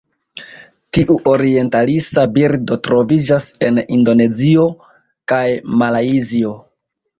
Tiu 0.97 1.17
orientalisa 1.31 2.23
birdo 2.37 2.79
troviĝas 2.89 3.47
en 3.69 3.79
Indonezio 3.99 4.67
kaj 5.35 5.45
Malajzio. 5.85 6.59